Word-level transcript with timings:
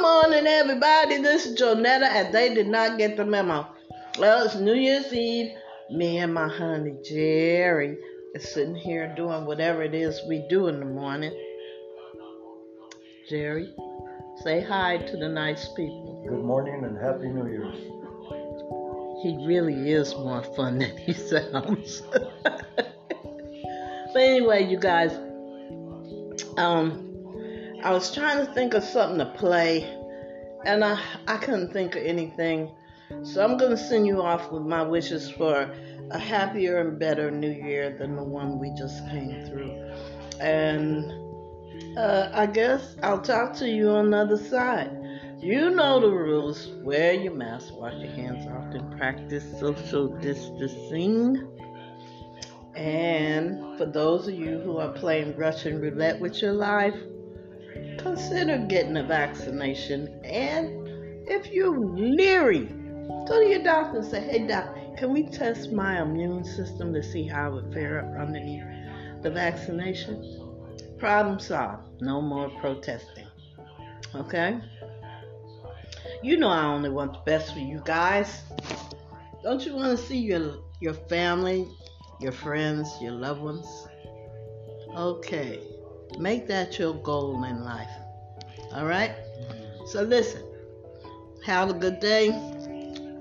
morning, 0.00 0.46
everybody. 0.46 1.18
This 1.18 1.46
is 1.46 1.58
Jonetta, 1.58 2.06
and 2.06 2.34
they 2.34 2.54
did 2.54 2.66
not 2.66 2.98
get 2.98 3.16
the 3.16 3.24
memo. 3.24 3.66
Well, 4.18 4.44
it's 4.44 4.54
New 4.56 4.74
Year's 4.74 5.12
Eve. 5.12 5.52
Me 5.90 6.18
and 6.18 6.34
my 6.34 6.48
honey 6.48 6.96
Jerry 7.04 7.96
is 8.34 8.48
sitting 8.48 8.74
here 8.74 9.12
doing 9.16 9.46
whatever 9.46 9.82
it 9.82 9.94
is 9.94 10.20
we 10.28 10.44
do 10.50 10.66
in 10.66 10.80
the 10.80 10.86
morning. 10.86 11.32
Jerry, 13.30 13.72
say 14.42 14.60
hi 14.60 14.98
to 14.98 15.16
the 15.16 15.28
nice 15.28 15.68
people. 15.68 16.24
Good 16.28 16.44
morning 16.44 16.84
and 16.84 16.98
Happy 16.98 17.28
New 17.28 17.48
Year's. 17.48 17.78
He 19.22 19.46
really 19.46 19.92
is 19.92 20.14
more 20.14 20.42
fun 20.42 20.78
than 20.78 20.96
he 20.96 21.12
sounds. 21.14 22.02
but 22.42 24.16
anyway, 24.16 24.66
you 24.66 24.78
guys, 24.78 25.12
um, 26.58 27.05
I 27.82 27.92
was 27.92 28.12
trying 28.12 28.44
to 28.44 28.52
think 28.52 28.74
of 28.74 28.82
something 28.82 29.18
to 29.18 29.26
play, 29.26 29.82
and 30.64 30.84
I 30.84 31.00
I 31.28 31.36
couldn't 31.36 31.72
think 31.72 31.94
of 31.94 32.02
anything. 32.02 32.70
So 33.22 33.44
I'm 33.44 33.56
gonna 33.56 33.76
send 33.76 34.06
you 34.06 34.22
off 34.22 34.50
with 34.50 34.62
my 34.62 34.82
wishes 34.82 35.30
for 35.30 35.70
a 36.10 36.18
happier 36.18 36.78
and 36.78 36.98
better 36.98 37.30
New 37.30 37.50
Year 37.50 37.96
than 37.98 38.16
the 38.16 38.22
one 38.22 38.58
we 38.58 38.72
just 38.76 39.06
came 39.08 39.46
through. 39.46 39.70
And 40.40 41.12
uh, 41.98 42.30
I 42.32 42.46
guess 42.46 42.96
I'll 43.02 43.20
talk 43.20 43.54
to 43.56 43.68
you 43.68 43.90
on 43.90 44.10
the 44.10 44.18
other 44.18 44.36
side. 44.36 44.90
You 45.40 45.70
know 45.70 46.00
the 46.00 46.10
rules. 46.10 46.68
Wear 46.82 47.12
your 47.12 47.34
mask, 47.34 47.74
wash 47.76 47.94
your 47.94 48.12
hands 48.12 48.46
often, 48.46 48.96
practice 48.96 49.44
social 49.60 50.08
distancing. 50.18 51.46
And 52.74 53.78
for 53.78 53.86
those 53.86 54.28
of 54.28 54.34
you 54.34 54.58
who 54.58 54.78
are 54.78 54.92
playing 54.92 55.36
Russian 55.36 55.80
roulette 55.80 56.20
with 56.20 56.42
your 56.42 56.52
life, 56.52 56.96
consider 58.06 58.58
getting 58.58 58.96
a 58.96 59.02
vaccination. 59.02 60.20
And 60.24 61.28
if 61.28 61.50
you're 61.50 61.78
leery, 61.78 62.66
go 63.26 63.40
to 63.40 63.48
your 63.48 63.62
doctor 63.62 63.98
and 63.98 64.06
say, 64.06 64.20
hey, 64.20 64.46
doc, 64.46 64.74
can 64.96 65.12
we 65.12 65.24
test 65.24 65.72
my 65.72 66.00
immune 66.00 66.44
system 66.44 66.92
to 66.94 67.02
see 67.02 67.26
how 67.26 67.48
it 67.48 67.54
would 67.54 67.74
fare 67.74 68.16
underneath 68.18 68.64
the 69.22 69.30
vaccination? 69.30 70.40
Problem 70.98 71.40
solved. 71.40 72.00
No 72.00 72.22
more 72.22 72.48
protesting. 72.60 73.26
Okay? 74.14 74.60
You 76.22 76.36
know 76.36 76.48
I 76.48 76.64
only 76.64 76.90
want 76.90 77.12
the 77.12 77.20
best 77.26 77.52
for 77.52 77.58
you 77.58 77.82
guys. 77.84 78.42
Don't 79.42 79.66
you 79.66 79.74
want 79.74 79.98
to 79.98 80.04
see 80.04 80.18
your 80.18 80.56
your 80.80 80.94
family, 80.94 81.68
your 82.20 82.32
friends, 82.32 82.90
your 83.00 83.12
loved 83.12 83.42
ones? 83.42 83.88
Okay. 84.96 85.60
Make 86.18 86.46
that 86.48 86.78
your 86.78 86.94
goal 86.94 87.42
in 87.44 87.64
life. 87.64 87.90
All 88.72 88.86
right? 88.86 89.12
So 89.86 90.02
listen. 90.02 90.42
Have 91.44 91.70
a 91.70 91.74
good 91.74 92.00
day. 92.00 92.28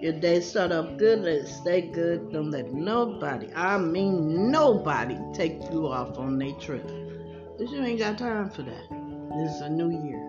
Your 0.00 0.12
day 0.12 0.40
start 0.40 0.70
off 0.72 0.96
good. 0.96 1.20
Let 1.20 1.34
it 1.34 1.48
stay 1.48 1.80
good. 1.80 2.32
Don't 2.32 2.50
let 2.50 2.72
nobody, 2.72 3.48
I 3.54 3.78
mean 3.78 4.50
nobody, 4.50 5.16
take 5.32 5.60
you 5.70 5.88
off 5.88 6.18
on 6.18 6.38
their 6.38 6.52
trip. 6.52 6.86
Because 6.86 7.72
you 7.72 7.82
ain't 7.82 7.98
got 7.98 8.18
time 8.18 8.50
for 8.50 8.62
that. 8.62 8.88
This 9.36 9.56
is 9.56 9.60
a 9.60 9.68
new 9.68 9.90
year. 9.90 10.20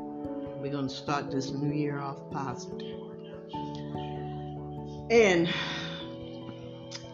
We're 0.59 0.71
going 0.71 0.87
to 0.87 0.93
start 0.93 1.29
this 1.29 1.51
new 1.51 1.73
year 1.73 1.99
off 1.99 2.17
positive. 2.31 2.99
And 5.11 5.49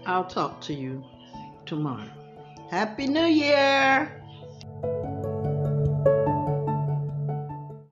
I'll 0.05 0.25
talk 0.25 0.61
to 0.61 0.73
you 0.73 1.03
tomorrow. 1.65 2.09
Happy 2.69 3.07
New 3.07 3.25
Year! 3.25 4.23